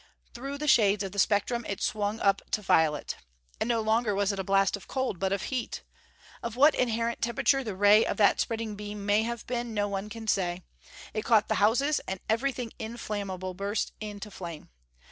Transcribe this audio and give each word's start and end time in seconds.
Through 0.33 0.57
the 0.57 0.67
shades 0.67 1.03
of 1.03 1.11
the 1.11 1.19
spectrum 1.19 1.63
it 1.69 1.79
swung 1.79 2.19
up 2.21 2.41
to 2.53 2.63
violet. 2.63 3.17
And 3.59 3.67
no 3.69 3.81
longer 3.81 4.15
was 4.15 4.31
it 4.31 4.39
a 4.39 4.43
blast 4.43 4.75
of 4.75 4.87
cold, 4.87 5.19
but 5.19 5.31
of 5.31 5.43
heat! 5.53 5.83
Of 6.41 6.55
what 6.55 6.73
inherent 6.73 7.21
temperature 7.21 7.63
the 7.63 7.75
ray 7.75 8.03
of 8.03 8.17
that 8.17 8.39
spreading 8.39 8.73
beam 8.75 9.05
may 9.05 9.21
have 9.21 9.45
been, 9.45 9.75
no 9.75 9.87
one 9.87 10.09
can 10.09 10.27
say. 10.27 10.63
It 11.13 11.23
caught 11.23 11.49
the 11.49 11.61
houses, 11.61 12.01
and 12.07 12.19
everything 12.27 12.71
inflammable 12.79 13.53
burst 13.53 13.91
into 13.99 14.31
flame. 14.31 14.69